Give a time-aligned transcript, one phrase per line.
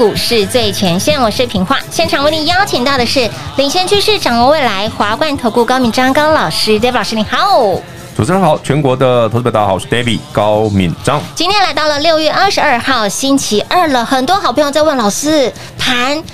[0.00, 7.38] 股市最前线，我是平化，现场为您邀请到的是领先趋势、掌握未来华冠投顾高敏章高老师，David 老师，你好。
[8.16, 11.20] 主持人好，全国的投资者大家好，我是 David 高敏章。
[11.34, 16.24] 今天来到了六月二十二号星期二了，很多好朋友在问老师盘。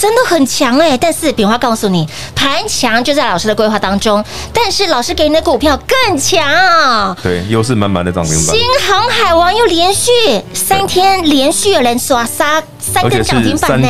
[0.00, 8.56] 真的很强哎，但是炳花告诉你，盘强就在老师的规划当中，但是老师给你的股票更强，对，又是满满的涨停板。
[8.56, 10.10] 新航海王又连续
[10.54, 13.88] 三天连续有人刷三三根涨停板呢，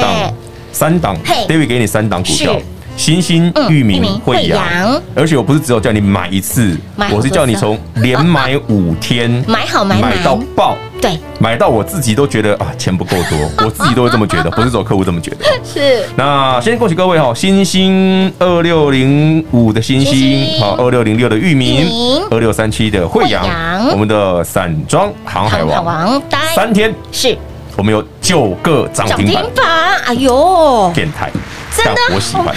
[0.72, 2.56] 三档，David 给你三档股票。
[2.96, 6.76] 新兴、裕民、慧洋，而且我不是只有叫你买一次，
[7.12, 10.20] 我是叫你从连买五天，买好买买。
[10.22, 15.46] 到爆，对，买到我自己都觉得啊钱不够多， 我自己都会这么觉得，不是只有客户这么觉得。
[15.64, 16.04] 是。
[16.14, 21.88] 那先恭喜各位哈，星星二六零五的星星，好二六零六的域名，
[22.30, 26.20] 二六三七的惠阳，我们的散装航海王，
[26.54, 26.94] 三天。
[27.10, 27.36] 是，
[27.80, 31.30] 我们有九个涨停板，哎呦，变态。
[31.74, 32.54] 真的，我喜欢，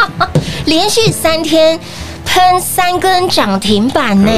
[0.64, 1.78] 连续三天。
[2.24, 4.30] 喷三根涨停板呢，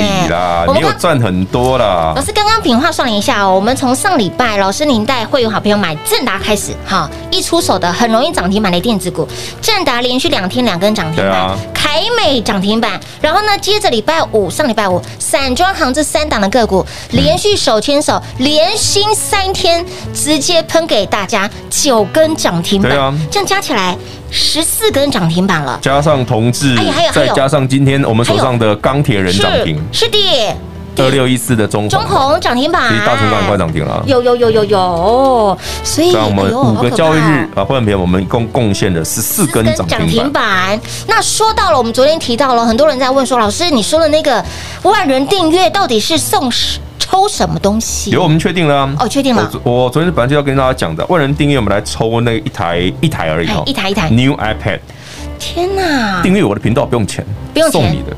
[0.67, 2.12] 我们有赚很多啦。
[2.17, 9.28] 老师刚刚平话算了一下哦，我们从上礼拜老师您带会员好朋友买正达开始，哈，一出手的很容易涨停板的电子股，
[9.62, 22.91] 正达连续两天两根涨停板，凯美涨停板，然后呢，接着礼拜五上礼拜五散装行这三档的个股连续手牵手，连新三天直接喷给大家九根涨停板，
[23.31, 23.97] 这样加起来。
[24.37, 26.77] 十四根涨停板了，加上同志，
[27.13, 30.19] 再加上今天我们手上的钢铁人涨停，是的，
[30.97, 40.79] 二六一四的中中红涨停板，大成钢也快涨停了，有有有有有，所以在我们五个交易日啊，会员朋友我们一共贡献了十四根涨停板。
[41.07, 44.45] 那说到了，我们昨天提到了，很多人在问说，老师你说的那个
[44.83, 46.81] 万人订阅到底是送什？
[46.99, 48.11] 抽什么东西？
[48.11, 49.50] 有，我们确定了哦，确定了。
[49.62, 54.81] 我昨天本来就要跟大家讲的，万人订阅，我们来抽那一台一台而已，一台一台 New iPad
[55.38, 56.23] 天哪！
[56.23, 58.17] 订阅我的频道不用钱，不用钱送你的。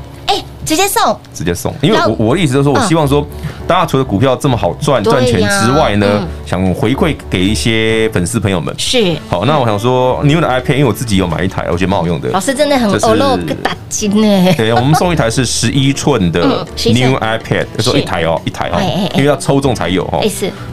[0.67, 3.25] 直接送，直接送，因为我我的意思就是说，我希望说，
[3.65, 8.75] 大家除了股票这么好赚赚钱之外呢，想回馈给一些粉丝朋友们。
[8.77, 12.27] 是，好，那我想说，new 的 iPad，因为我自己有买一台，我觉得蛮好用的。
[12.31, 14.53] 老师真的很欧露个大金呢。
[14.57, 16.41] 对，我们送一台是十一寸的
[16.83, 18.77] new iPad，说一台哦，一台哦，
[19.13, 20.21] 因为要抽中才有哦。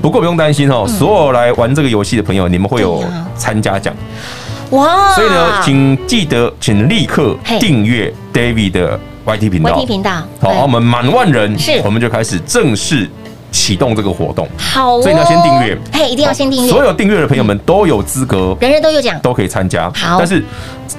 [0.03, 3.05] 不过不用担心哦，所有来玩这个游戏的朋友，你们会有
[3.37, 3.95] 参加奖。
[4.71, 5.15] 哇！
[5.15, 8.99] 所以呢，请记得，请立刻订阅 David 的。
[9.27, 13.09] YT 频道，YT 频道，好，我们满万人，是，我们就开始正式
[13.51, 14.47] 启动这个活动。
[14.59, 16.71] 好，所以你要先订阅，嘿，一定要先订阅。
[16.71, 19.91] 所有订阅的朋友们都有资格，人人都有奖，都可以参加。
[19.95, 20.45] 好，但是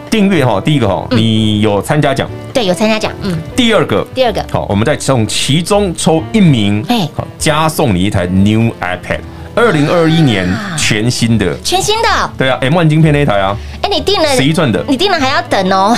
[0.10, 3.38] 订阅哈，第一个哈，你有参加奖，对，有参加奖，嗯。
[3.56, 9.20] 第二个，第二个，好，我们再从其中抽一名，哎，好，加送你一台 New iPad。
[9.56, 10.48] 二零二一年
[10.78, 15.98] 全新的，全新的，对啊，M1 晶片那一台啊，哎，你订了十一寸的，你订了还要等哦。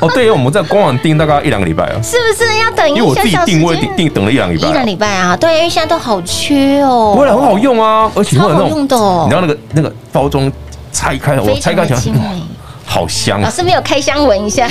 [0.00, 2.86] 哦，对，我们在官网订大概一两个礼拜啊，是不是要等？
[2.90, 7.12] 因为我自己订位订订等了一两个礼拜，一两礼拜啊，对，因为现在都好缺哦。
[7.14, 10.50] 不会，很好用啊，而且很好用的，你知道那个那个包装
[10.92, 12.18] 拆开，我拆开起来，
[12.84, 13.40] 好香。
[13.40, 14.68] 老师没有开箱闻一下，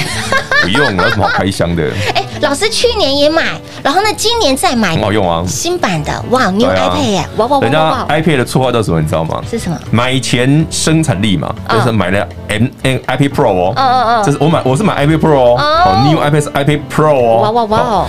[0.61, 1.83] 不用，有什么好开箱的？
[2.13, 2.22] 哎。
[2.43, 3.43] 老师去年也买，
[3.81, 7.63] 然后呢，今年再买，很好用啊，新版的哇，New iPad 耶，哇哇哇！
[7.63, 8.99] 人家 iPad 的绰号叫什么？
[8.99, 9.41] 你知道吗？
[9.49, 9.79] 是什么？
[9.91, 18.07] 买前生产力嘛，就是买了 M N iPad Pro 哦，嗯嗯嗯，这是我买，我是买 iPad Pro 哦，New iPad 是 iPad Pro 哦，哇哇哇哦，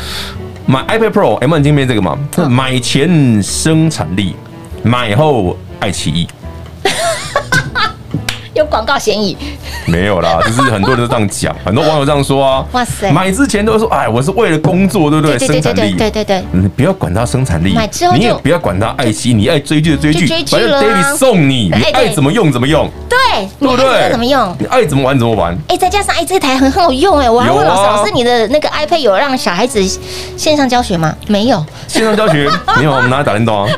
[0.66, 2.18] 买 iPad Pro M1 晶片这个嘛，
[2.50, 4.34] 买前生产力，
[4.82, 6.26] 买后爱奇艺，
[8.56, 9.36] 有广告嫌疑。
[9.86, 12.64] 没有啦， 就是很多人都这样讲，很多网友这样说啊。
[12.72, 13.10] 哇塞！
[13.10, 15.38] 买之前都说，哎，我是为了工作，对不对？
[15.38, 16.42] 生产力，对对对。
[16.52, 22.88] 你不要管它生产力，买之后你也不要管它爱惜，你爱追剧的追剧，反正 David 送你，你爱怎么用怎么用。
[23.08, 24.10] 对，对不对？
[24.10, 24.56] 怎么用？
[24.58, 25.56] 你爱怎么玩怎么玩。
[25.68, 29.82] 哎，再加上哎，这台很好用哎，我还问老师，老师你的那个 iPad 有让小孩子
[30.36, 31.14] 线上教学吗？
[31.28, 31.64] 没有。
[31.88, 32.48] 线上教学
[32.78, 33.68] 没有，我们拿来打电动啊。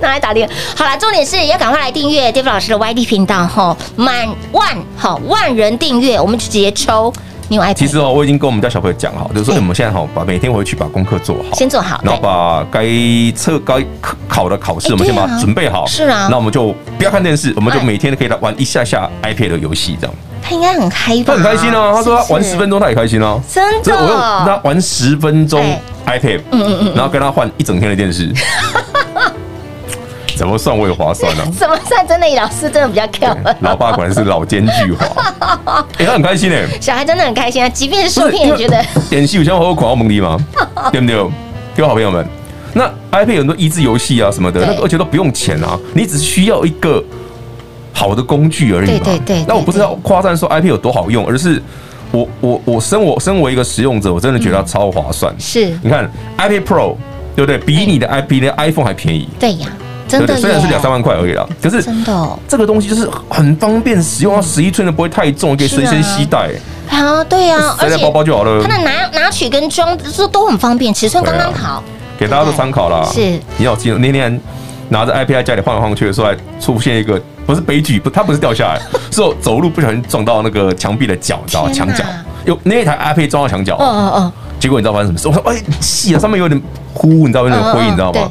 [0.00, 0.48] 拿来打电。
[0.76, 7.12] 好了，重点是要赶快来订阅 David 老师的 YD 频道哈，满万好万人订阅，我们就直接抽。
[7.48, 7.74] 你有 iPad？
[7.74, 12.86] 其实哦，我已经跟我们家小朋友讲好，就是说我们现在好把每天回去把功课做好，先做好，然后把该
[13.34, 13.84] 测该
[14.28, 15.84] 考的考试，我们先把它准备好。
[15.84, 20.14] 是啊，那我们就不要看电视，我们就每天都可以来玩一下下 iPad 的游戏，这样。
[20.42, 21.92] 他应该很开，他很开心啊！
[21.92, 23.94] 他说他玩十分钟他也开心啊，真的。
[23.94, 25.60] 我用他玩十分钟
[26.06, 28.32] iPad，嗯嗯嗯，然后跟他换一整天的电视。
[30.40, 31.44] 怎么算我也划算呢？
[31.52, 32.26] 怎么算真的？
[32.34, 33.36] 老师真的比较强。
[33.60, 35.04] 老爸果然是老奸巨猾。
[35.98, 36.64] 哎，他很开心哎。
[36.80, 38.82] 小孩真的很开心啊，即便是受骗也觉得。
[39.10, 40.38] 演戏有像我狂傲蒙迪吗？
[40.90, 41.14] 对不对？
[41.76, 42.26] 各位好朋友们，
[42.72, 47.04] 那 iPad 有很多益智游戏啊什么的，那个而且都不用钱啊，你只需要一个
[47.92, 49.00] 好的工具而已嘛。
[49.04, 49.44] 对对对。
[49.46, 51.62] 那我不是要夸赞说 iPad 有多好用，而是
[52.12, 55.34] 我我我身我身为一个使用者，我真的觉得它超划算。
[55.38, 56.96] 是，你看 iPad Pro
[57.36, 57.58] 对不对？
[57.58, 59.28] 比你的 iPad 的 iPhone 还便宜。
[59.38, 59.68] 对呀。
[60.18, 66.50] 对的，虽然是两三万块而已啦，可是真的这个东西就是很方便使用，它十一寸的不会太重，可以随身携带。
[66.90, 68.62] 啊，对呀，塞在包包就好了。
[68.62, 71.82] 它的拿拿取跟装这都很方便，尺寸刚刚好，
[72.18, 73.08] 给大家做参考啦。
[73.12, 74.40] 是，你好记得那天
[74.88, 78.80] 拿着 iPad 在家里晃来晃去的时候，还出现一个不是悲剧，不，它不是掉下来，
[79.12, 81.72] 是我走路不小心撞到那个墙壁的角，你知道吗？
[81.72, 82.04] 墙角。
[82.44, 85.28] 有那一台 iPad 撞到墙角，嗯嗯嗯，结果你知道发生什么事？
[85.28, 86.60] 我说哎，细了，上面有点
[86.92, 88.30] 糊，你知道有点灰，你知道吗？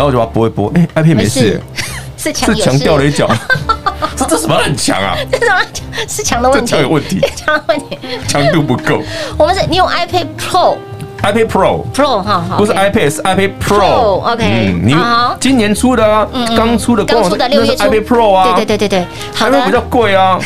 [0.00, 1.60] 然后我就把它拨一拨，哎，iPad 没事，
[2.16, 3.28] 是强是墙掉了一角，
[4.16, 5.14] 这这什么很强啊？
[5.30, 5.60] 这什么
[6.08, 6.70] 是墙的问题？
[6.70, 9.02] 墙有问题， 墙问题，强度不够。
[9.36, 10.78] 我们是你用 iPad Pro。
[11.22, 14.22] iPad Pro Pro 哈，不是 iPad，是 iPad Pro。
[14.32, 14.94] OK，你
[15.38, 20.38] 今年出的啊，刚出的，刚出的六月出 iPad Pro 啊，对对对对对，好的，比较贵啊。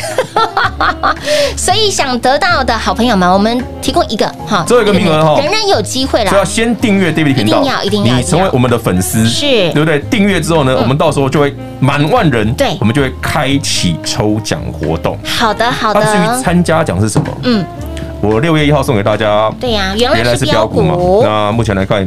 [1.55, 6.31] 所以想得到的好朋友们，我们提供一个哈，最后一个名额哈，人人有机会啦。
[6.33, 9.99] 要先订阅 David 频道，一定要一定要，你成为我们的粉丝是，对不对？
[10.09, 15.17] 订阅之后呢，我们到时候就会满万人，对，我们就会开启抽奖活动。
[15.23, 16.01] 好的好的。
[16.01, 17.27] 至于参加奖是什么？
[17.43, 17.65] 嗯。
[18.25, 20.95] 我六月一号送给大家，对呀，原来是标股嘛。
[21.23, 22.05] 那目前来看，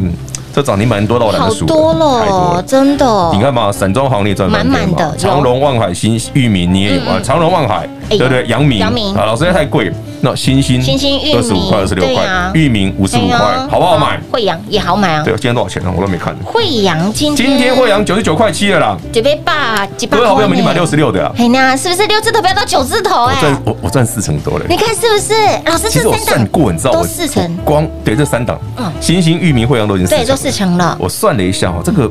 [0.58, 3.30] 这涨停板多到我懒得数，多了，真的。
[3.32, 8.44] 你看嘛，散装行列赚满满的，长隆、万海、新裕民你也有啊，长隆、万海，对不对？
[8.48, 9.92] 阳明，阳明啊，老师太贵。
[10.20, 13.38] 那新兴，新兴二十五块，二十六块，域名五十五块，
[13.70, 14.20] 好不好买？
[14.32, 15.22] 惠阳也好买啊。
[15.22, 15.92] 对，今天多少钱呢？
[15.96, 16.34] 我都没看。
[16.44, 18.96] 惠阳今今天惠阳九十九块七了啦。
[19.12, 20.16] 准备八几百。
[20.16, 21.32] 各位好朋友们，你买六十六的啊？
[21.38, 23.26] 哎呀，是不是六字头不要到九字头？
[23.26, 24.64] 哎，我赚我我赚四成多了。
[24.68, 25.34] 你看是不是？
[25.66, 27.56] 老师其实我算过，你知道我四成。
[27.64, 30.96] 光对这三档，嗯，星星域名惠阳都已经对都四成了。
[31.00, 32.10] 我算了一下哦，这个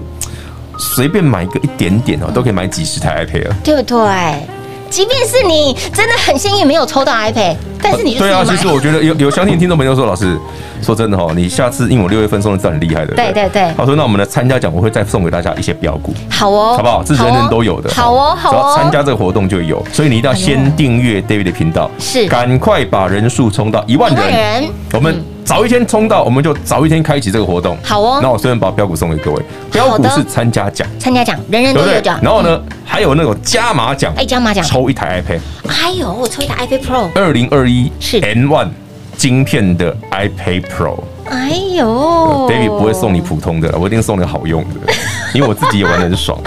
[0.77, 4.47] 随便买一个一点点哦，都可以买几十台 iPad 了，对不对？
[4.89, 10.39] 即便是你真的很幸运没有抽到 iPad，但是你就对啊，其实我觉得有有相信听众朋友说，老师
[10.81, 13.69] 说真的哈，你下次因为我六月份送的是很厉害的，对对对。
[13.75, 17.03] 他说那我们的参加奖我会再送给大家一些标股，好哦，好不好？
[17.03, 18.77] 是人人都有的，好哦，好哦。
[18.77, 25.36] 参加这个活动就有，所以你一定要先订阅 David 的频道，是，赶快把人数冲到一万人，我们。
[25.47, 27.77] 早一天冲到，我们就早一天开启这个活动。
[27.81, 29.41] 好哦，那我顺便把标股送给各位。
[29.71, 32.19] 标股是参加奖，参加奖，人人都有奖。
[32.21, 35.39] 然后呢，还有那种加码奖，哎，加码奖，抽一台 iPad。
[35.69, 38.71] 哎呦，我抽一台 iPad Pro，二零二一是 N One
[39.15, 40.99] 晶片的 iPad Pro。
[41.29, 44.93] 哎呦，David 不会送你普通的，我一定送你好用的，
[45.33, 46.37] 因为我自己也玩的很爽。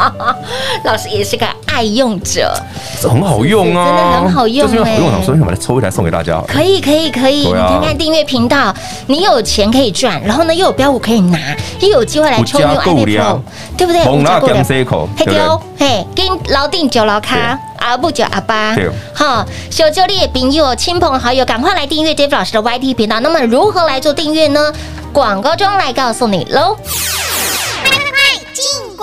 [0.84, 2.54] 老师也是个爱用者，
[3.00, 6.40] 这很好用啊，真的很好用，就是因为好用，所以想把它抽一台送给大家。
[6.46, 8.74] 可以，可以，可以，你看看订阅频道，
[9.06, 11.38] 你有钱可以赚，然后呢又有标股可以拿，
[11.80, 13.40] 又有机会来抽用 iPad Pro，
[13.76, 14.04] 对不对？
[14.04, 17.58] 蒙拉甘 C 口，嘿丢，嘿，跟老定九老卡。
[17.78, 18.74] 阿布九阿八，
[19.14, 23.20] 好，小教练朋友、亲朋好友，赶快来订阅 Dave 老师的 YT 频道。
[23.20, 24.72] 那么如何来做订阅呢？
[25.12, 26.76] 广告中来告诉你喽。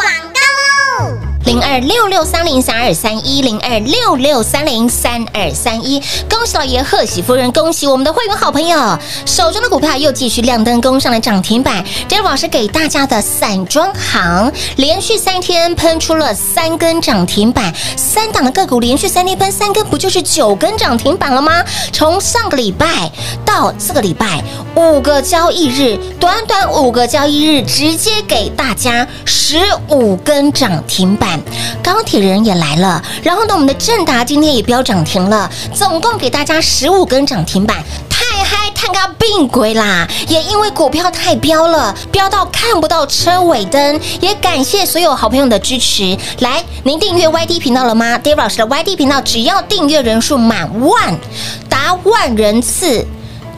[0.03, 0.32] bằng
[1.53, 11.85] 零二六六三零三二三一零二六六三零三二三一，恭喜老爷，贺喜夫人，恭喜我们的会员好朋友，手中的股票又继续亮灯，攻上了涨停板。
[12.07, 21.63] 这是老师给大家的散装行，连续三天喷出了三根涨停板，三档的个股连续三天喷三根，不就是九根涨停板了吗？
[21.91, 23.11] 从上个礼拜
[23.45, 24.43] 到这个礼拜，
[24.73, 31.42] 五个交易日，短短五个交易日，直接给大家十五根涨停板。
[31.81, 37.77] 钢铁人也来了，然后呢，我们的正达今天也飙涨停了，总共给大家十五根涨停板，
[38.09, 40.07] 太嗨，太高并归啦！
[40.27, 46.17] 也因为股票太飙了，飙到看不到车尾灯，也感谢所有好朋友的支持。
[46.39, 51.17] 来，您订阅 YT 频道了吗？Dave 老师的 YT 频道，只要订阅人数满万，
[51.69, 53.05] 达万人次。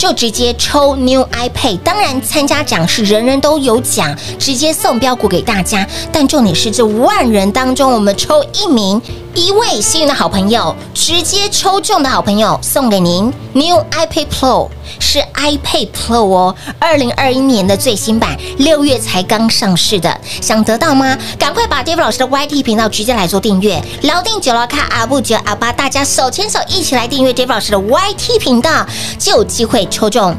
[0.05, 5.88] 就直接抽 New iPad，当然参加奖是人人都有奖，直接送标股给大家。
[6.12, 9.01] 但重点是这万人当中，我们抽一名。
[9.35, 13.25] 一位幸运的好朋友，直接抽中的好朋友送给您。
[13.51, 21.17] New iPad Pro，是 iPad Pro 哦，二零二一年的最新版，六月才刚上市的，想得到吗？
[21.37, 28.85] 赶快把 Dave 老师的 YT 频道直接来做订阅，老定九老卡阿布九阿巴，大家手牵手一起来订阅 Dave 老师的 YT 频道，
[29.19, 30.33] 就有机会抽中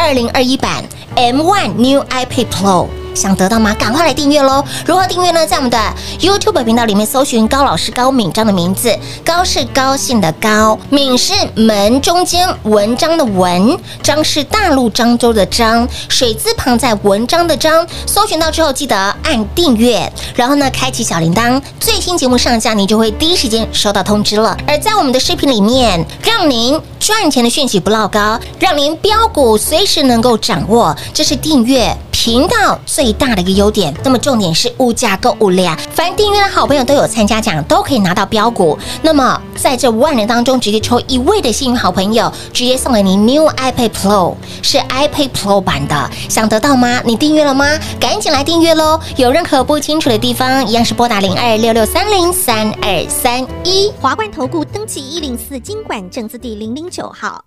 [0.00, 0.82] 二零二一版
[1.14, 2.86] M1 New iPad Pro。
[3.12, 3.74] 想得到吗？
[3.74, 4.64] 赶快来订阅喽！
[4.86, 5.44] 如何订阅呢？
[5.44, 5.76] 在我们的
[6.20, 17.84] YouTube 频道里面搜寻高老师高敏章的名字，高是高兴的高，敏是门中间文章的文，章是大陆漳州的漳，水字旁在文章的章。
[18.06, 24.56] 搜寻到之后记得按订阅，然后呢，开启小铃铛，最新节目上架你就会第一时间收到通知了。
[24.68, 26.80] 而在我们的视频里面，让您
[27.10, 38.78] 赚钱的讯息不落高，让您标股随时能够掌握，这是订阅频道最大的一个优点，那么重点是物价够物量，凡订阅的好朋友都有参加奖，都可以拿到标股。
[39.00, 47.00] 那么在这万人当中，直接抽一位的幸运好朋友，直接送给您 New iPad Pro，是 iPad Pro 版的，想得到吗？
[47.06, 47.64] 你订阅了吗？
[47.98, 49.00] 赶紧来订阅喽！
[49.16, 57.42] 有任何不清楚的地方，一样是拨打零二六六三零三二三一华冠投顾登记一零四经管证字第零零九号，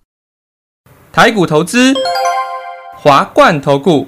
[1.12, 1.94] 台股投资
[2.98, 4.08] 华冠投顾。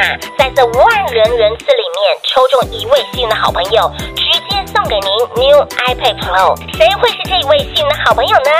[0.37, 6.55] 在这万人人次里面抽中一位幸运的好朋友，直接送给您 New iPad Pro。
[6.77, 8.51] 谁会是这一位幸运的好朋友呢？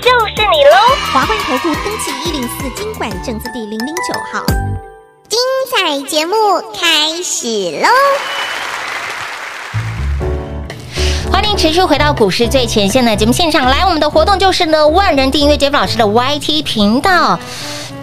[0.00, 0.76] 就是你喽！
[1.12, 4.44] 华冠投顾登记一零四经管证字第零零九号。
[5.28, 5.38] 精
[5.70, 6.34] 彩节目
[6.74, 7.88] 开始喽！
[11.30, 17.38] 欢迎持续回到股市最前线的节目现场，来，我们的活动就是呢，万人订阅 Jeff 老师的 YT 频道。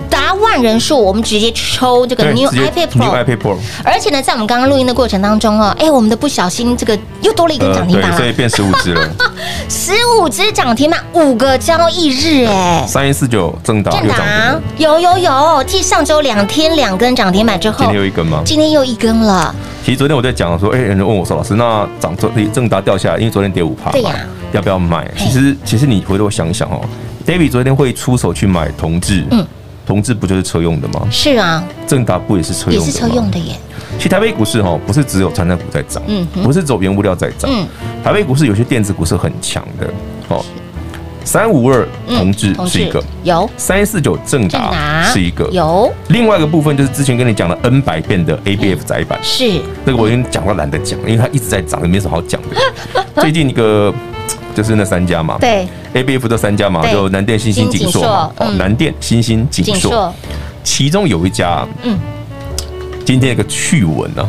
[0.10, 9.10] 达万人数，我们直接抽这个 New iPad Pro，而且呢，在我们刚刚录音的过程当中哦，哎，我们的不小心这个又多了一根涨停板，所以变十五只了，
[9.70, 14.60] 十五只涨停板，五个交易日，哎，三一四九正达正达？
[14.78, 18.42] 有有有，继上周两天两根涨停板之后，今天又一根吗？
[18.46, 19.54] 今天又一根了。
[19.84, 24.16] 其实昨天我在讲说，哎，有人问我说，老师，那涨昨正达掉下来，因为昨天跌五趴，对呀，
[24.52, 25.10] 要不要买？
[25.18, 26.82] 其实其实你回头想想哦
[27.26, 29.46] ，David 昨天会出手去买同志，嗯。
[29.88, 31.08] 同志不就是车用的吗？
[31.10, 32.86] 是啊，正达不也是车用的吗？
[32.86, 33.56] 也是车用的耶。
[33.98, 37.66] 其实台北股市哈，不是只有传产股在涨，嗯，不是走原物料在涨，嗯，
[38.04, 39.88] 台北股市有些电子股是很强的，
[40.28, 40.44] 哦，
[41.24, 53.04] 三五二同志是一个，有三四九正达是一个，有另外一个部分就是之前跟你讲了 N 百遍的 ABF 窄板，是那个我已经讲到懒得讲，因为它一直在涨，也没什么好讲的。
[53.22, 53.94] 最近一个。
[54.58, 60.12] 就是那三家嘛，对，A B F 这三家嘛，就南电、新兴、景硕嘛，哦，南电、新兴、景硕，
[60.64, 61.96] 其中有一家，嗯，
[63.06, 64.28] 今天有个趣闻呢，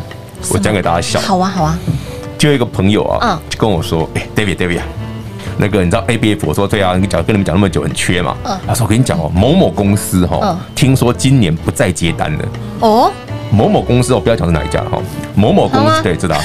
[0.51, 1.19] 我讲给大家笑。
[1.19, 1.75] 好啊，好啊，
[2.37, 4.85] 就一个朋友啊，就跟我说，哎，David，David 啊，
[5.57, 6.45] 那个你知道 A B F？
[6.45, 12.45] 我说对啊，你讲跟你们讲那么久很缺嘛，他说我跟你讲哦，某某公司哈，听说今年不再接单了。
[12.81, 13.11] 哦，
[13.49, 15.01] 某某公司哦，不要讲是哪一家哈，
[15.33, 16.39] 某某公司对，知道。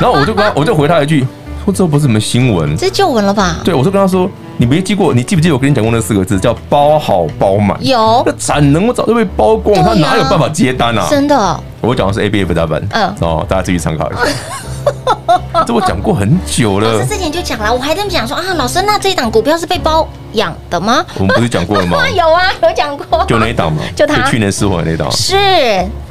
[0.00, 1.26] 然后我就跟他，我就回他一句。
[1.64, 3.56] 说这不是什么新闻，这是旧闻了吧？
[3.64, 4.28] 对，我就跟他说，
[4.58, 7.76] 你没记过，你记不记得我跟你讲过那四个字叫包好包满？
[7.84, 11.06] 有，那产能我早就被包光，他哪有办法接单啊？
[11.08, 14.20] 真的，我讲的是 A B F 大盘，嗯，哦，大家自己参考一下。
[15.66, 21.04] 这我讲过很久了，老师之前就讲了，我还在讲说啊，老师，那这一档股票是被包养的吗？
[21.14, 21.98] 我们不是讲过了吗？
[22.14, 25.34] 有啊，有讲过，就那一档嘛， 就他去年失火的那档，是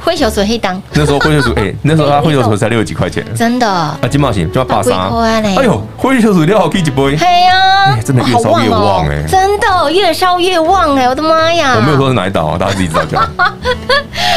[0.00, 0.80] 灰球属黑档。
[0.92, 3.68] 那时候灰球属哎，那时候他灰球属才六十几块钱，真的。
[3.68, 11.74] 啊，金茂型就要八杀，哎呦，灰球属六好 K 几波，嘿呀，真的越烧越旺哎，真的越烧越旺哎，我的妈呀！
[11.76, 13.28] 我没有说是哪一档啊，大家自己知道就好。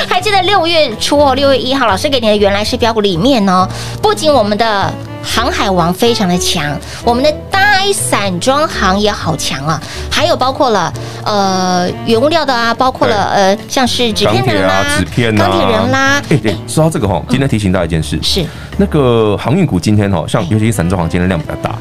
[0.09, 3.67] 还记得六月初哦，六月一号，老师给你的原来是标股里面哦，
[4.01, 4.93] 不仅我们的。
[5.29, 7.59] 航海王非常的强，我们的大
[7.91, 10.93] 散装行也好强啊，还有包括了
[11.25, 16.21] 呃原物料的啊，包括了呃像是纸片人啦、纸片、钢铁人啦。
[16.29, 18.45] 哎哎，说到这个哈，今天提醒大家一件事，是
[18.77, 21.75] 那个航运股今天哈，像尤其是散装行今天量比较大。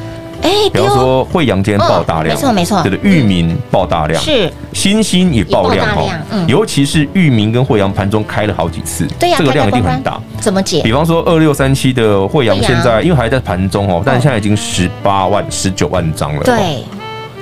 [0.47, 4.51] 哎，比方说惠阳今天爆大量，没错没错，对的，域名爆大量，是。
[4.73, 6.03] 新星也爆量哈，
[6.47, 10.21] 尤其是域名跟惠阳盘中开了好几次，对呀，这个量一定很大。
[10.39, 10.81] 怎么解？
[10.83, 16.83] 比方说二六三七的惠阳现在因为还在盘中哦，但是现在已经十八万、十九万张了，对，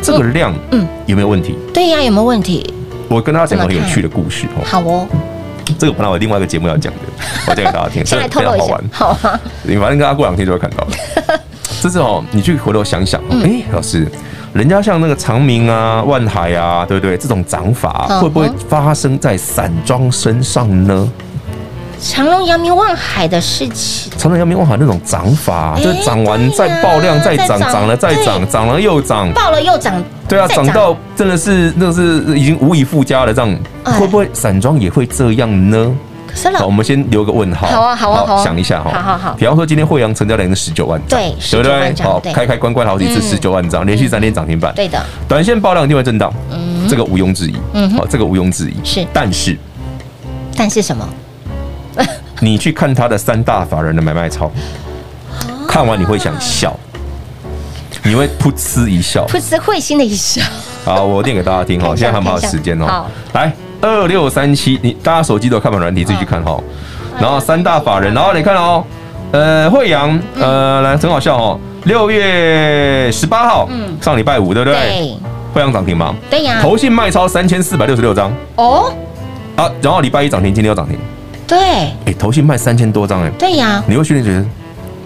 [0.01, 0.87] 这个量嗯。
[1.05, 1.55] 有没有问题？
[1.73, 2.73] 对呀，有没有问题？
[3.09, 4.63] 我跟大家讲个很有趣的故事哦。
[4.65, 5.05] 好哦，
[5.77, 6.99] 这个本来我另外一个节目要讲的，
[7.47, 10.87] 我讲给大家听， 先来透露一下，好啊，你反正跟他过两天就会看到。
[11.85, 14.07] 这是哦，你去回头想想，哎，老师，
[14.53, 17.15] 人家像那个长明啊、万海啊，对不对？
[17.15, 21.07] 这种涨法会不会发生在散装身上呢？
[22.01, 35.95] 长隆、阳明、万海的事情，长隆、阳明、万海那种涨法，就是涨完再爆量，再涨，涨了再涨，涨了又涨，爆了又涨，对啊，涨到真的是那是已经无以复加了，这样会不会散装也会这样呢？
[36.57, 37.67] 好，我们先留个问号。
[37.67, 38.91] 好啊，好啊，好，想一下哈。
[38.91, 39.33] 好好好。
[39.33, 42.03] 比方说，今天惠阳成交量是十九万张，对，对不对？
[42.03, 44.73] 好，开开关关好几次，十九万张，连续三天涨停板。
[44.75, 45.03] 对的。
[45.27, 47.55] 短线爆量一定会震荡，嗯，这个毋庸置疑。
[47.73, 48.85] 嗯，好，这个毋庸置疑。
[48.85, 49.57] 是，但是，
[50.55, 51.07] 但是什么？
[52.41, 54.51] 你去看他的三大法人的买卖操，
[55.67, 56.77] 看完你会想笑，
[58.03, 60.41] 你会噗嗤一笑，噗嗤会心的一笑。
[60.83, 62.85] 好，我念给大家听哈， 现在还没有时间哦。
[62.85, 63.51] 好，来。
[63.85, 66.59] 二六三七，你大家手机都有看盘软体，自己去看哈。
[67.19, 68.83] 然后三大法人，然后你看哦，
[69.31, 71.59] 呃，惠阳，呃，来很好笑哦。
[71.85, 74.79] 六月十八号，嗯，上礼拜五，对不对？
[74.79, 75.17] 对。
[75.53, 76.13] 慧洋涨停吗？
[76.29, 76.59] 对呀。
[76.61, 78.31] 投信卖超三千四百六十六张。
[78.55, 78.91] 哦。
[79.55, 80.97] 啊，然后礼拜一涨停，今天又涨停。
[81.47, 81.57] 对。
[82.05, 83.29] 哎，投信卖三千多张哎。
[83.37, 83.83] 对呀。
[83.87, 84.45] 你会训练觉得？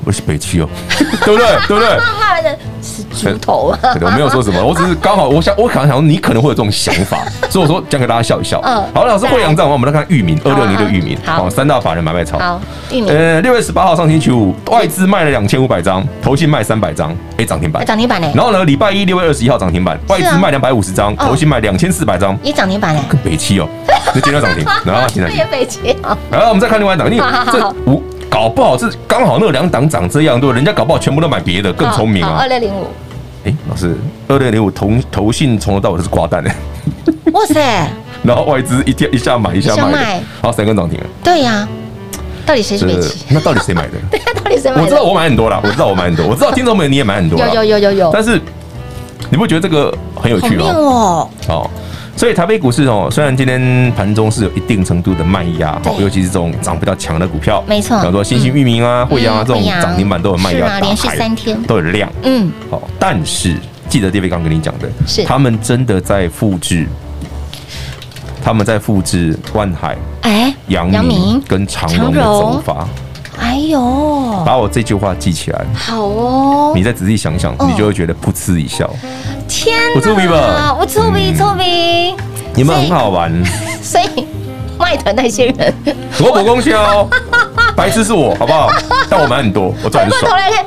[0.05, 0.69] 我是北区哦，
[1.25, 1.47] 对不对？
[1.67, 1.97] 对不对？
[2.19, 3.79] 骂的是猪头啊！
[4.01, 8.61] 我没有说什么，我只是刚好，我想，我可能想，你可能会有这种想法， 所以我说讲给大家笑一笑。
[8.63, 12.39] 嗯，好，老师会阳账，我们来看裕民二六零的裕民，好，三大法人买卖超。
[12.39, 13.13] 好，裕民。
[13.13, 18.31] 呃，六月十八号上星期五，外资卖了两千五百张，投信卖三百张，哎，涨停板，涨停板呢。
[18.33, 23.03] 然后呢，礼拜一六月二十一号涨停板，外资卖两百五十张，投信卖两千四百张，也涨停板呢。
[23.09, 23.67] 跟北七哦，
[24.13, 25.95] 那今天涨停，然后今天也北七。
[26.31, 28.01] 然后我们再看另外一档，因为这五。
[28.29, 32.37] 搞不好是刚好那两档长这样，对，人家搞不好全部都买别的，更聪明啊。
[32.39, 32.87] 二六零五，
[33.45, 33.95] 哎，老师，
[34.27, 36.51] 二六零五投投信从头到尾都是挂单的。
[37.33, 37.89] 哇塞！
[38.23, 41.05] 然后外资一天一下买一下卖，好三根涨停了。
[41.23, 41.67] 对呀，
[42.45, 43.25] 到底谁是没起？
[43.29, 43.93] 那到底谁买的？
[44.11, 44.81] 对呀，到底谁买？
[44.81, 47.39] 我知道我买很多啦，我知道我买很多，我知道听众朋友你也买很多。
[47.39, 48.11] 有有有有有。
[48.11, 48.39] 但是
[49.29, 51.29] 你不觉得这个很有趣哦？
[51.47, 51.69] 哦。
[52.19, 61.57] 所以台北股市哦，虽然今天盘中是有一定程度的卖压，尤其是这种涨比较强的股票，没错，比如说新兴、域名啊、惠阳啊这种涨停板都有卖压，连续三天。
[61.63, 62.11] 都有量。
[62.23, 63.55] 嗯，好，但是
[63.87, 65.23] 记得 David 刚跟你讲的，是。
[65.23, 66.85] 他们真的在复制，
[68.43, 72.85] 他们在复制万海、哎、阳明跟长荣的走法。
[73.39, 76.73] 哎呦，把我这句话记起来，好哦。
[76.75, 78.93] 你再仔细想想，你就会觉得噗嗤一笑。
[79.59, 80.73] 天哪，我聪明吧？
[80.79, 82.15] 我聪明，聪明。
[82.55, 83.29] 你们很好玩，
[83.83, 84.25] 所以
[84.79, 85.73] 卖团那些人，
[86.21, 87.05] 我补功销，
[87.75, 88.69] 白痴是我，好不好？
[89.09, 90.31] 但我买很多，我赚很爽。
[90.39, 90.65] 下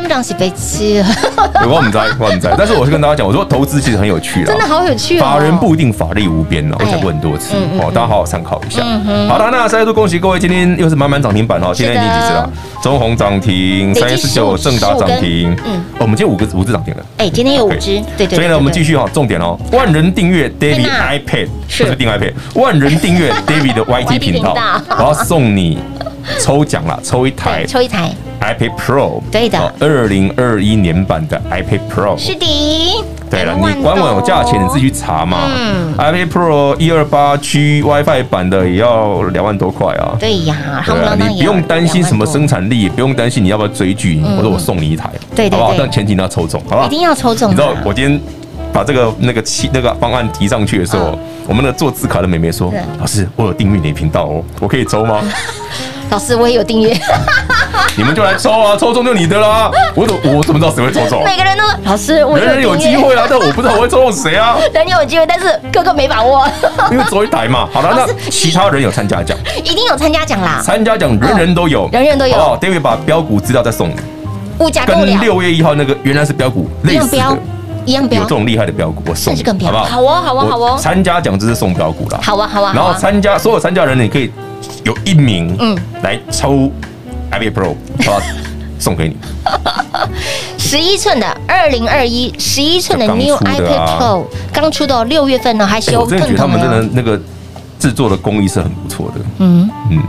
[0.00, 1.02] 面两是飞机，
[1.66, 2.54] 我不知道，我不知道。
[2.56, 5.18] 但是我是跟大家讲，我说投资其实很有趣的，真的好有趣。
[5.18, 8.82] 法人不一定法力无边哦，我讲过很多次哦，大家好好参考一下。
[9.28, 11.72] 好的，那再度恭喜各位，今天又是满满涨停板哦。
[11.74, 12.50] 今天已经几只了？
[12.82, 15.56] 中红涨停，三一四九正达涨停。
[15.66, 17.04] 嗯，我们今天五个五只涨停了。
[17.16, 18.36] 哎，今天有五只，对对。
[18.36, 24.56] 所以呢，我们继续哈，重点哦，万人订阅 David iPad，不是订 iPad，万人订阅 David 的 YT 频道，
[24.98, 25.78] 我要送你
[26.38, 28.12] 抽奖了， 抽一台，抽一台。
[28.40, 32.46] iPad Pro，对的，二零二一年版的 iPad Pro，是的。
[33.30, 35.50] 对了，你官网有价钱，你自己去查嘛。
[35.54, 40.16] 嗯，iPad Pro 一二八 G WiFi 版的也要两万多块啊。
[40.18, 45.74] 对呀，对啊，你不用担心什么生产力，也不用担心你要不要追剧，我说我送你一台，对，好不好？
[45.76, 46.86] 但前提你要抽中，好吧？
[46.86, 47.50] 一定要抽中。
[47.50, 48.18] 你知道我今天
[48.72, 55.20] 把这个那个期那个方案提上去的时候，我们的做字卡的妹妹说：“老师，我有订阅你的频道哦，我可以抽吗？”
[56.08, 56.96] 老师，我也有订阅。
[57.96, 59.70] 你们就来抽啊，抽中就你的啦。
[59.94, 61.22] 我怎我怎么知道谁会抽中？
[61.24, 64.56] 每个人都老师，我人人有机会啊，但我不知道我会抽中谁啊。
[64.72, 66.48] 人人有机会，但是哥哥没把握。
[66.92, 67.68] 因为抽一台嘛。
[67.72, 70.60] 好了，那其他人有参加奖，一定有参加奖啦。
[70.64, 72.36] 参加奖人人都有，人人都有。
[72.36, 73.94] 好，David 把标股资料再送你。
[74.58, 77.38] 物价跟六月一号那个原来是标股类似的，
[77.84, 79.84] 一样标，有这种厉害的标股，我送你，好不好？
[79.84, 80.78] 好哦，好哦，好哦。
[80.78, 82.18] 参加奖就是送标股啦。
[82.22, 82.72] 好啊，好啊。
[82.74, 84.32] 然后参加所有参加人，你可以
[84.84, 86.70] 有一名嗯来抽
[87.30, 87.74] iPad Pro？
[88.78, 89.16] 送给你，
[90.56, 96.36] 十一寸的二零二一，十一寸的 New iPad Pro 刚出的，六月份呢还是有更多的。
[96.36, 97.20] 他们真的那个
[97.80, 99.14] 制作的工艺是很不错的。
[99.38, 100.00] 嗯嗯，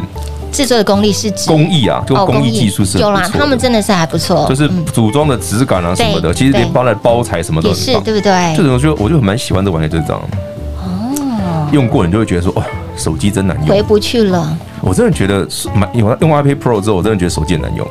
[0.51, 8.55] 制作的工艺是指工艺啊，就工艺技术是有啦，他们真的是还不错，就是组装的质感啊什么的，其实连包来包材什么都是，对不对？
[8.55, 10.19] 这种我觉得我就蛮喜欢这玩意，就是这张。
[10.19, 12.63] 哦，用过你就会觉得说，哇，
[12.99, 14.55] 手机真难用，回不去了。
[14.81, 17.87] 我真的觉得买用用 iPad Pro 之后，我真的觉得手机很难用。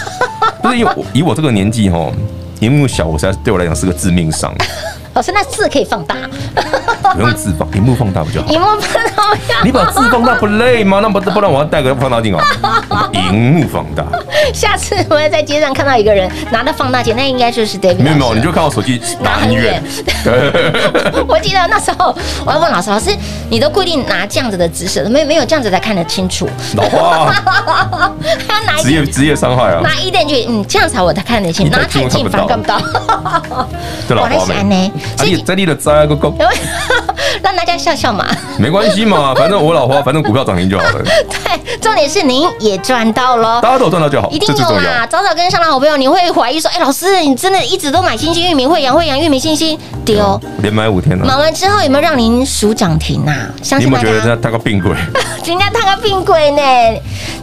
[0.62, 2.12] 不是因为我以我这个年纪哈，
[2.60, 4.54] 屏幕小，我实在对我来讲是个致命伤。
[5.14, 6.14] 老师，那字可以放大？
[7.00, 8.48] 不用字放，屏幕放大不就好？
[8.48, 11.00] 屏幕放大，你把字放大不累吗？
[11.02, 12.40] 那不不然我要带个放大镜哦。
[13.12, 14.04] 屏幕放大。
[14.52, 17.98] 下次我要在街上看到一个人拿着放大镜，那应该就是 David。
[17.98, 19.82] 没有没有，你就看我手机拿很远。
[21.26, 23.16] 我记得那时候我要问老师，老师
[23.48, 26.48] 你都固定拿这样子的姿势，没没有这样子才看得清楚？
[26.76, 27.34] 老花。
[28.48, 29.80] 他拿职业职业伤害啊！
[29.82, 32.80] 拿一点去，嗯，这样才我才看得清，拿太近反而看不到。
[34.08, 34.90] 这老花没。
[35.24, 36.06] 你在你的在
[37.42, 38.26] 让大家笑笑嘛，
[38.58, 41.02] 没关系嘛， 反正我老花，反正股票涨停就好了。
[41.02, 45.06] 对，重点是您也赚到了，大家都赚到就好，一定有啦。
[45.08, 51.24] 早早跟上的好朋友，你会怀疑说，哎，老师，你真的一直都买新兴、裕民、慧洋、慧洋、裕民、新兴丢，连买五天了。
[51.24, 53.32] 买完之后有没有让您数涨停呐？
[53.78, 54.92] 你有没有觉得人家他个病鬼？
[55.44, 56.62] 人家他个病鬼呢？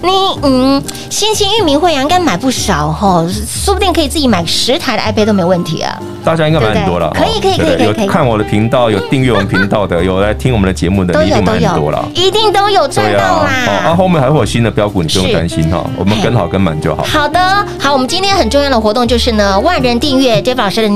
[0.02, 0.12] 你
[0.44, 5.98] 嗯，新兴、裕民、慧洋应该买不少哈，说不定可以自己买十台的 iPad 都没问题啊。
[6.28, 7.86] 大家应该买很多了，可以可以可以。
[7.86, 13.50] 有看我的频道，有订阅我们频道的，有来听我们的节目的，一定买很多了，一定都有赚到啦。
[13.86, 17.02] 啊，后面还会有新的标股，你不用担心哈，我们跟好跟满就好。
[17.04, 17.40] 好的，
[17.80, 20.90] 好，我们今天很重要的活动就是呢，万人订阅 David 老师的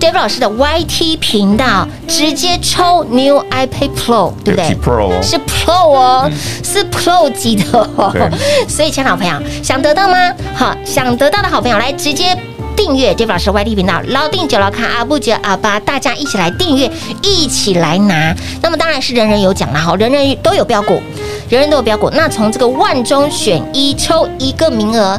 [0.00, 6.30] David 老师的 YT 频道，直接抽 New iPad Pro，对不对？Pro 是 Pro 哦，
[6.64, 8.12] 是 Pro 级的哦。
[8.66, 10.16] 所以，亲爱的朋友，想得到吗？
[10.56, 12.36] 好，想得到的好朋友来直接。
[12.76, 16.90] 订阅 David 老师 YT 频道，老定九老看阿布九阿八，大家一起来订阅，
[17.22, 18.34] 一起来拿。
[18.60, 21.00] 那么当然是人人有奖啦，好，人人都有标股，
[21.48, 22.10] 人人都有标股。
[22.10, 25.18] 那从这个万中选一抽一个名额，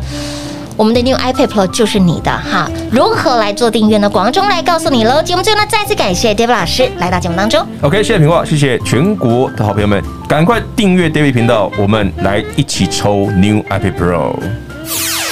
[0.76, 2.70] 我们的 New iPad Pro 就是你的哈。
[2.92, 4.10] 如何来做订阅呢？
[4.10, 5.22] 广中来告诉你喽。
[5.22, 7.66] 节目最后呢，再次感谢 David 老师来到节目当中。
[7.82, 15.23] OK，谢谢平话，谢谢全国的好朋友们，赶快订阅 David 频道，我们来一起抽 New iPad Pro。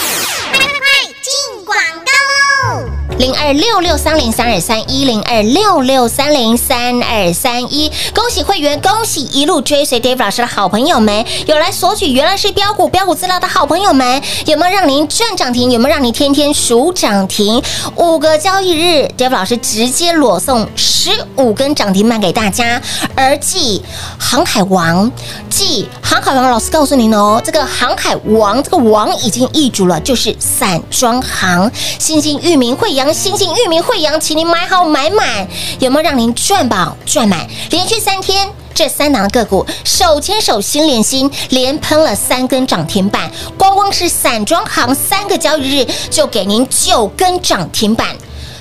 [3.21, 15.69] 零二六六三零三二三一零二六六三零三二三一，恭喜会员，恭喜一路追随 Dave 老师的好朋友们，有来索取原来是标股标股资料的好朋友们，有没有让您赚涨停？
[15.69, 17.61] 有没有让你天天数涨停？
[17.95, 22.81] 五个交易日，Dave 老师直接裸送十五根涨停板给大家，
[23.13, 23.83] 而继
[24.17, 25.11] 航海王，
[25.47, 33.13] 继航海王老师告诉您哦，这个航海王这个王已经易主了，就是散装航，新兴、裕民、慧洋。
[33.13, 35.45] 新兴、裕民、慧洋，请您买好买满，
[35.79, 37.45] 有没有让您赚饱赚满？
[37.69, 48.15] 连续三天，这三档个股手牵手心连心，连喷了三根涨停板，光光是散装行三个交易日就给您九根涨停板。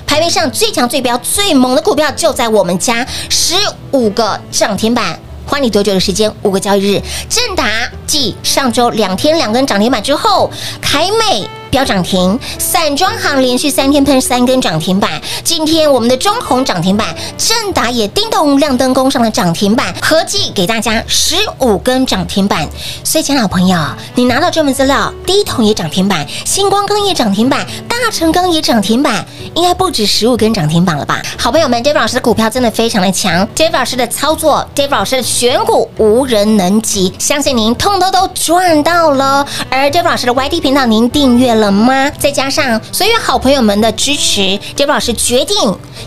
[0.05, 3.55] 排名上最强、最飙、最猛的股票就在我们家，十
[3.91, 6.31] 五个涨停板，花你多久的时间？
[6.43, 11.49] 五个交易日，正达继上周两天两根涨停板之后，凯美。
[11.71, 15.09] 飙涨停，散装行连续三天喷三根涨停板。
[15.41, 17.07] 今天我们的中红涨停板，
[17.37, 22.67] 正达也叮咚亮灯攻上了涨停板，合计给大家十五根涨停板。
[23.05, 23.79] 所以，亲爱的朋友，
[24.15, 31.21] 你拿到这份资料，第一桶也涨停板，星光钢也涨停板，大成钢也涨停板，应该不止十五根涨停板了吧？
[31.37, 39.47] 好朋友们，David 老师的股票真的非常的强，David 老师的操作，David 老师的选股无人能及，相信您通通都赚到了。
[39.69, 41.60] 而 David 老师的 YT 频道，您订阅了。
[41.61, 42.11] 了吗？
[42.19, 44.41] 再加上所有好朋友们的支持
[44.75, 45.55] ，David 老师决定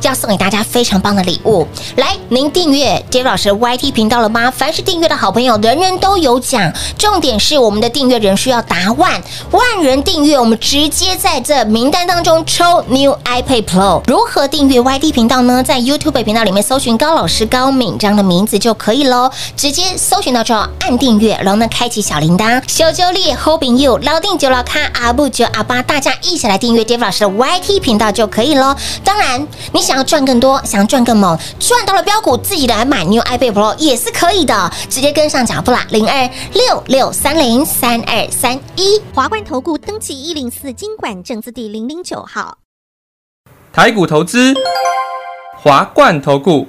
[0.03, 1.67] 要送给大家非常棒的礼物。
[1.97, 4.51] 来，您订阅 David 老师的 YT 频道了吗？
[4.51, 6.71] 凡是订阅的好朋友，人人都有奖。
[6.99, 14.03] 重点是我们的订阅人数要达万，万人订阅，我们直接在这名单当中抽 New iPad Pro。
[14.07, 15.63] 如何订阅 YT 频道呢？
[15.63, 19.31] 在 YouTube 频道里面搜寻高老师高敏章的名字就可以喽。
[19.57, 22.61] 直接搜寻到之后按订阅，然后呢开启小铃铛。
[22.67, 25.44] 小周丽 Hoping You 老定就老看阿布九。
[25.49, 28.75] 阿巴，大家一起来订阅 David 老师的 YT 频道就可以喽。
[29.05, 35.87] 当然，你想要赚更多，想要赚更猛，赚到了标股，自己来买 New iPad Pro 也是可以的，直接跟上脚步啦。
[35.91, 42.59] 零二六六三零三二三一，华冠投顾登记一零四经管证字第零零九号，
[43.73, 44.55] 台股投资，
[45.57, 46.69] 华冠投顾。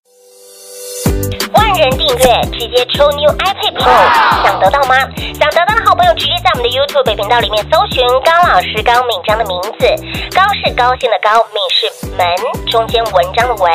[1.53, 4.95] 万人订阅，直接抽 New iPad Pro，想得到吗？
[5.39, 9.87] 想得到的好朋友，直接在我们的 YouTube 频道里面搜寻高老师高敏章的名字，
[10.35, 12.25] 高是高兴的高，敏是门
[12.69, 13.73] 中间文章的文，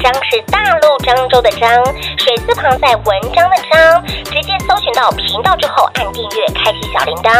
[0.00, 1.84] 章是大陆漳州的漳，
[2.18, 7.30] 水字旁在文章的章，直接搜寻到频道之后按订阅，开启小铃铛，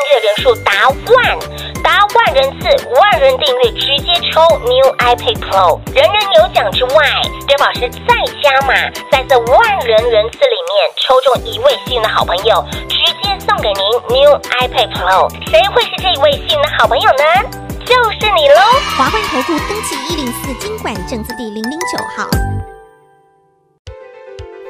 [0.00, 1.38] 订阅人数达万，
[1.82, 8.74] 达万人次，万人订阅，直接抽 New iPad Pro，人人有奖之外，对老师再加码。
[9.10, 15.28] 在这万人人次里面抽中一位幸运的好朋友，直接送给您 New iPad Pro。
[15.50, 17.24] 谁会是这一位幸运的好朋友呢？
[17.84, 18.60] 就是你喽！
[18.96, 22.28] 华冠投顾登记一零四金管证字第零零九号。